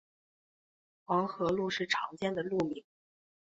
[1.05, 2.83] 黄河路是常见的路名。